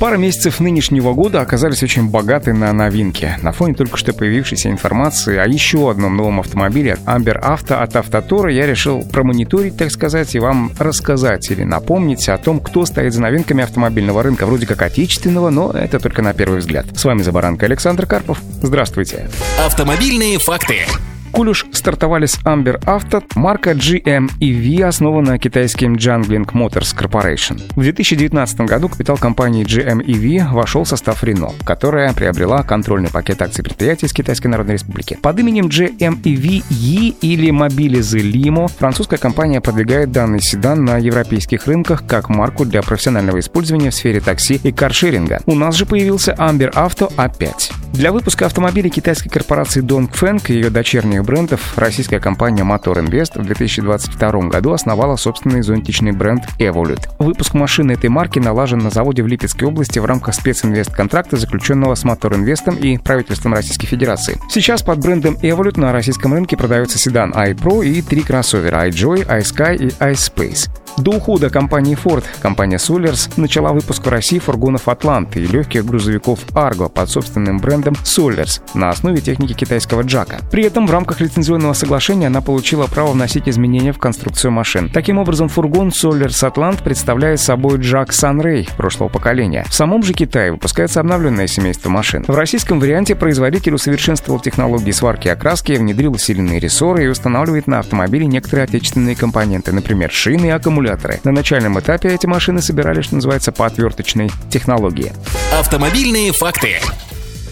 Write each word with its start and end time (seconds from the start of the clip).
Пара 0.00 0.16
месяцев 0.16 0.60
нынешнего 0.60 1.12
года 1.12 1.42
оказались 1.42 1.82
очень 1.82 2.08
богаты 2.08 2.54
на 2.54 2.72
новинки. 2.72 3.36
На 3.42 3.52
фоне 3.52 3.74
только 3.74 3.98
что 3.98 4.14
появившейся 4.14 4.70
информации 4.70 5.36
о 5.36 5.46
еще 5.46 5.90
одном 5.90 6.16
новом 6.16 6.40
автомобиле 6.40 6.96
Amber 7.04 7.38
Auto 7.38 7.74
от 7.74 7.96
Автотора 7.96 8.50
я 8.50 8.66
решил 8.66 9.02
промониторить, 9.02 9.76
так 9.76 9.90
сказать, 9.90 10.34
и 10.34 10.38
вам 10.38 10.72
рассказать 10.78 11.50
или 11.50 11.64
напомнить 11.64 12.30
о 12.30 12.38
том, 12.38 12.60
кто 12.60 12.86
стоит 12.86 13.12
за 13.12 13.20
новинками 13.20 13.62
автомобильного 13.62 14.22
рынка, 14.22 14.46
вроде 14.46 14.66
как 14.66 14.80
отечественного, 14.80 15.50
но 15.50 15.70
это 15.70 15.98
только 15.98 16.22
на 16.22 16.32
первый 16.32 16.60
взгляд. 16.60 16.86
С 16.96 17.04
вами 17.04 17.20
за 17.20 17.32
баранкой 17.32 17.68
Александр 17.68 18.06
Карпов. 18.06 18.40
Здравствуйте. 18.62 19.28
Автомобильные 19.66 20.38
факты. 20.38 20.86
Уж 21.34 21.66
стартовали 21.72 22.26
с 22.26 22.38
Amber 22.44 22.78
Auto, 22.84 23.22
марка 23.34 23.72
GM 23.72 24.30
EV 24.40 24.84
основана 24.84 25.38
китайским 25.38 25.94
Jangling 25.94 26.46
Motors 26.52 26.96
Corporation. 26.96 27.60
В 27.74 27.80
2019 27.80 28.60
году 28.60 28.88
капитал 28.88 29.16
компании 29.16 29.64
GM 29.64 30.04
EV 30.04 30.52
вошел 30.52 30.84
в 30.84 30.88
состав 30.88 31.24
Renault, 31.24 31.64
которая 31.64 32.12
приобрела 32.12 32.62
контрольный 32.62 33.10
пакет 33.10 33.42
акций 33.42 33.64
предприятия 33.64 34.06
из 34.06 34.12
Китайской 34.12 34.46
Народной 34.46 34.74
Республики. 34.74 35.18
Под 35.20 35.38
именем 35.40 35.66
GM 35.66 36.22
EV 36.22 36.64
E 36.70 37.14
или 37.20 37.50
Mobilize 37.50 38.20
Limo 38.20 38.68
французская 38.78 39.18
компания 39.18 39.60
продвигает 39.60 40.12
данный 40.12 40.40
седан 40.40 40.84
на 40.84 40.98
европейских 40.98 41.66
рынках 41.66 42.06
как 42.06 42.28
марку 42.28 42.64
для 42.64 42.82
профессионального 42.82 43.40
использования 43.40 43.90
в 43.90 43.94
сфере 43.94 44.20
такси 44.20 44.60
и 44.62 44.72
каршеринга. 44.72 45.40
У 45.46 45.54
нас 45.54 45.74
же 45.74 45.86
появился 45.86 46.32
Amber 46.38 46.72
Auto 46.72 47.12
A5. 47.16 47.79
Для 47.92 48.12
выпуска 48.12 48.46
автомобилей 48.46 48.88
китайской 48.88 49.28
корпорации 49.28 49.82
Dongfeng 49.82 50.40
и 50.48 50.54
ее 50.54 50.70
дочерних 50.70 51.24
брендов 51.24 51.76
российская 51.76 52.20
компания 52.20 52.62
Motor 52.62 53.04
Invest 53.04 53.40
в 53.40 53.44
2022 53.44 54.48
году 54.48 54.72
основала 54.72 55.16
собственный 55.16 55.62
зонтичный 55.62 56.12
бренд 56.12 56.44
Evolut. 56.58 57.00
Выпуск 57.18 57.54
машины 57.54 57.92
этой 57.92 58.08
марки 58.08 58.38
налажен 58.38 58.78
на 58.78 58.90
заводе 58.90 59.22
в 59.22 59.26
Липецкой 59.26 59.68
области 59.68 59.98
в 59.98 60.04
рамках 60.04 60.34
специнвест-контракта, 60.34 61.36
заключенного 61.36 61.96
с 61.96 62.04
Motor 62.04 62.38
Invest 62.38 62.78
и 62.80 62.96
правительством 62.96 63.54
Российской 63.54 63.88
Федерации. 63.88 64.38
Сейчас 64.48 64.82
под 64.82 65.00
брендом 65.00 65.34
Evolut 65.42 65.78
на 65.78 65.92
российском 65.92 66.32
рынке 66.32 66.56
продается 66.56 66.96
седан 66.96 67.32
iPro 67.32 67.84
и 67.84 68.02
три 68.02 68.22
кроссовера 68.22 68.88
iJoy, 68.88 69.26
iSky 69.26 69.76
и 69.76 69.88
iSpace. 69.88 70.70
До 70.98 71.12
ухода 71.12 71.48
компании 71.50 71.96
Ford 71.96 72.24
компания 72.42 72.76
Solers 72.76 73.32
начала 73.36 73.72
выпуск 73.72 74.04
в 74.04 74.08
России 74.08 74.38
фургонов 74.38 74.88
Атланты 74.88 75.40
и 75.40 75.46
легких 75.46 75.86
грузовиков 75.86 76.40
Argo 76.52 76.90
под 76.90 77.08
собственным 77.08 77.58
брендом 77.58 77.94
Solers 78.04 78.60
на 78.74 78.90
основе 78.90 79.20
техники 79.20 79.54
китайского 79.54 80.02
джака. 80.02 80.40
При 80.50 80.64
этом 80.64 80.86
в 80.86 80.90
рамках 80.90 81.20
лицензионного 81.20 81.72
соглашения 81.72 82.26
она 82.26 82.42
получила 82.42 82.86
право 82.86 83.12
вносить 83.12 83.48
изменения 83.48 83.92
в 83.92 83.98
конструкцию 83.98 84.50
машин. 84.50 84.90
Таким 84.92 85.18
образом, 85.18 85.48
фургон 85.48 85.88
Solers 85.88 86.50
Atlant 86.50 86.82
представляет 86.82 87.40
собой 87.40 87.78
джак 87.78 88.10
Sunray 88.10 88.68
прошлого 88.76 89.08
поколения. 89.08 89.64
В 89.68 89.74
самом 89.74 90.02
же 90.02 90.12
Китае 90.12 90.52
выпускается 90.52 91.00
обновленное 91.00 91.46
семейство 91.46 91.88
машин. 91.88 92.24
В 92.26 92.34
российском 92.34 92.78
варианте 92.78 93.14
производитель 93.14 93.74
усовершенствовал 93.74 94.40
технологии 94.40 94.90
сварки 94.90 95.28
и 95.28 95.30
окраски, 95.30 95.72
внедрил 95.72 96.12
усиленные 96.12 96.60
рессоры 96.60 97.04
и 97.04 97.08
устанавливает 97.08 97.66
на 97.66 97.78
автомобиле 97.78 98.26
некоторые 98.26 98.64
отечественные 98.64 99.16
компоненты, 99.16 99.72
например, 99.72 100.10
шины 100.10 100.46
и 100.46 100.50
аккумуляторы 100.50 100.79
аккумуляторы. 100.80 101.20
На 101.24 101.32
начальном 101.32 101.78
этапе 101.78 102.08
эти 102.08 102.26
машины 102.26 102.62
собирали, 102.62 103.02
что 103.02 103.16
называется, 103.16 103.52
по 103.52 103.66
отверточной 103.66 104.30
технологии. 104.50 105.12
Автомобильные 105.58 106.32
факты. 106.32 106.80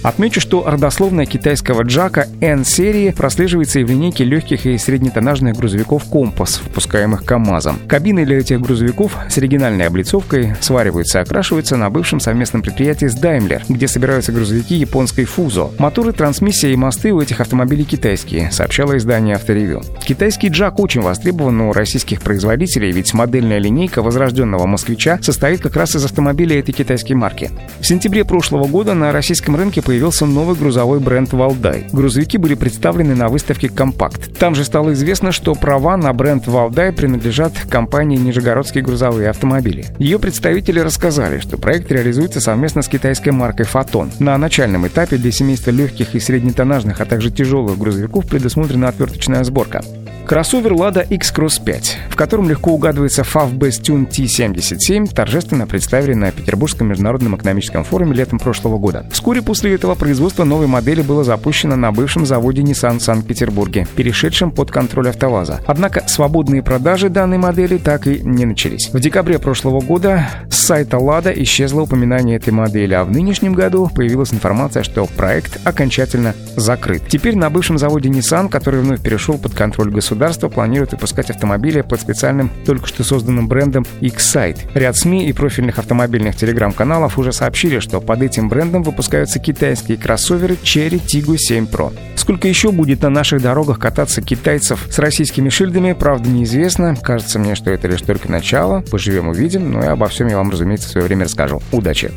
Отмечу, 0.03 0.41
что 0.41 0.65
родословная 0.67 1.27
китайского 1.27 1.83
джака 1.83 2.29
N-серии 2.41 3.11
прослеживается 3.11 3.81
и 3.81 3.85
в 3.85 3.91
линейке 3.91 4.25
легких 4.25 4.65
и 4.67 4.79
среднетоннажных 4.79 5.57
грузовиков 5.57 6.05
«Компас», 6.05 6.61
выпускаемых 6.63 7.25
КАМАЗом. 7.25 7.81
Кабины 7.89 8.25
для 8.25 8.39
этих 8.39 8.61
грузовиков 8.61 9.17
с 9.29 9.39
оригинальной 9.39 9.87
облицовкой 9.87 10.55
свариваются 10.61 11.19
и 11.19 11.23
окрашиваются 11.23 11.77
на 11.77 11.91
бывшем 11.91 12.21
совместном 12.21 12.63
предприятии 12.63 13.07
с 13.07 13.21
Daimler, 13.21 13.63
где 13.69 13.89
собираются 13.89 14.33
грузовики 14.33 14.77
японской 14.77 15.25
«Фузо». 15.25 15.71
Моторы, 15.79 16.13
трансмиссия 16.13 16.71
и 16.71 16.77
мосты 16.77 17.13
у 17.13 17.21
этих 17.21 17.41
автомобилей 17.41 17.85
китайские, 17.85 18.51
сообщало 18.53 18.97
издание 18.97 19.35
«Авторевью». 19.35 19.83
Китайский 20.05 20.49
джак 20.49 20.79
очень 20.79 21.01
востребован 21.01 21.61
у 21.61 21.73
российских 21.73 22.23
производителей, 22.23 22.93
ведь 22.93 23.13
модельная 23.15 23.59
линейка 23.59 24.03
возрожденного 24.03 24.67
«Москвича» 24.67 25.19
состоит 25.21 25.61
как 25.61 25.75
раз 25.77 25.97
из 25.97 26.05
автомобилей 26.05 26.59
этой 26.59 26.73
китайской 26.73 27.15
марки. 27.15 27.51
В 27.81 27.87
сентябре 27.87 28.25
прошлого 28.25 28.67
года 28.67 28.95
на 28.95 29.13
российском 29.13 29.57
рынке 29.57 29.83
появился 29.99 30.27
новый 30.27 30.55
грузовой 30.55 31.01
бренд 31.01 31.33
«Валдай». 31.33 31.89
Грузовики 31.93 32.39
были 32.39 32.55
представлены 32.55 33.17
на 33.17 33.27
выставке 33.27 33.69
«Компакт». 33.69 34.39
Там 34.39 34.55
же 34.55 34.63
стало 34.63 34.93
известно, 34.93 35.33
что 35.33 35.57
права 35.57 35.97
на 35.97 36.13
бренд 36.13 36.47
«Валдай» 36.47 36.93
принадлежат 36.93 37.53
компании 37.69 38.17
«Нижегородские 38.17 38.85
грузовые 38.85 39.29
автомобили». 39.29 39.87
Ее 39.99 40.21
представители 40.21 40.79
рассказали, 40.79 41.41
что 41.41 41.59
проект 41.59 41.91
реализуется 41.91 42.41
совместно 42.41 42.83
с 42.83 42.89
китайской 42.89 43.31
маркой 43.31 43.67
«Фотон». 43.67 44.13
На 44.21 44.39
начальном 44.39 44.87
этапе 44.87 45.17
для 45.17 45.33
семейства 45.33 45.73
легких 45.73 46.15
и 46.15 46.21
среднетоннажных, 46.21 47.01
а 47.01 47.05
также 47.05 47.33
тяжелых 47.33 47.77
грузовиков 47.77 48.25
предусмотрена 48.29 48.87
отверточная 48.87 49.43
сборка. 49.43 49.83
Кроссовер 50.29 50.75
Lada 50.75 51.09
X-Cross 51.09 51.65
5, 51.65 51.99
в 52.11 52.17
котором 52.17 52.51
легко 52.51 52.73
угадывается 52.73 53.23
FAV 53.23 53.55
Best 53.55 53.81
Tune 53.81 54.07
T77, 54.07 55.15
торжественно 55.15 55.67
представили 55.67 56.13
на 56.13 56.31
Петербургском 56.31 56.87
международном 56.87 57.35
экономическом 57.37 57.83
форуме 57.83 58.13
летом 58.13 58.39
прошлого 58.39 58.77
года. 58.77 59.07
Вскоре 59.11 59.41
после 59.41 59.75
этого 59.75 59.95
производство 59.95 60.45
новой 60.45 60.67
модели 60.67 61.01
было 61.01 61.25
запущено 61.25 61.77
на 61.77 61.93
бывшем 61.93 62.27
заводе 62.27 62.61
Nissan 62.61 62.99
в 62.99 63.03
Санкт-Петербурге, 63.03 63.87
перешедшем 63.97 64.51
под 64.51 64.71
контроль 64.71 65.09
АвтоВАЗа. 65.09 65.61
Однако 65.67 66.07
свободные 66.07 66.63
продажи 66.63 67.09
данной 67.09 67.39
модели 67.39 67.79
так 67.79 68.07
и 68.07 68.21
не 68.21 68.45
начались. 68.45 68.91
В 68.93 69.01
декабре 69.01 69.39
прошлого 69.39 69.81
года 69.81 70.29
с 70.51 70.59
сайта 70.59 70.99
Lada 70.99 71.33
исчезло 71.43 71.81
упоминание 71.81 72.37
этой 72.37 72.53
модели, 72.53 72.93
а 72.93 73.05
в 73.05 73.11
нынешнем 73.11 73.55
году 73.55 73.91
появилась 73.95 74.35
информация, 74.35 74.83
что 74.83 75.07
проект 75.07 75.59
окончательно 75.65 76.35
закрыт. 76.55 77.05
Теперь 77.09 77.35
на 77.35 77.49
бывшем 77.49 77.79
заводе 77.79 78.11
Nissan, 78.11 78.51
который 78.51 78.83
вновь 78.83 79.01
перешел 79.01 79.39
под 79.39 79.55
контроль 79.55 79.91
государства, 79.91 80.18
государство 80.19 80.49
планирует 80.49 80.91
выпускать 80.91 81.31
автомобили 81.31 81.81
под 81.81 82.01
специальным 82.01 82.51
только 82.67 82.89
что 82.89 83.05
созданным 83.05 83.47
брендом 83.47 83.87
X-Site. 84.01 84.73
Ряд 84.75 84.97
СМИ 84.97 85.29
и 85.29 85.33
профильных 85.33 85.79
автомобильных 85.79 86.35
телеграм-каналов 86.35 87.21
уже 87.21 87.33
сообщили, 87.33 87.79
что 87.79 88.01
под 88.01 88.23
этим 88.23 88.49
брендом 88.49 88.83
выпускаются 88.83 89.39
китайские 89.39 89.97
кроссоверы 89.97 90.55
Cherry 90.55 91.01
Tiggo 91.01 91.37
7 91.39 91.67
Pro. 91.67 91.97
Сколько 92.17 92.49
еще 92.49 92.73
будет 92.73 93.03
на 93.03 93.11
наших 93.11 93.41
дорогах 93.41 93.79
кататься 93.79 94.21
китайцев 94.21 94.89
с 94.91 94.99
российскими 94.99 95.51
шильдами, 95.51 95.93
правда 95.93 96.29
неизвестно. 96.29 96.97
Кажется 96.97 97.39
мне, 97.39 97.55
что 97.55 97.71
это 97.71 97.87
лишь 97.87 98.03
только 98.03 98.29
начало. 98.29 98.81
Поживем 98.91 99.29
увидим, 99.29 99.71
но 99.71 99.85
и 99.85 99.87
обо 99.87 100.09
всем 100.09 100.27
я 100.27 100.37
вам, 100.37 100.51
разумеется, 100.51 100.89
в 100.89 100.91
свое 100.91 101.07
время 101.07 101.27
расскажу. 101.27 101.63
Удачи! 101.71 102.11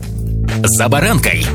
За 0.64 0.90
баранкой! 0.90 1.46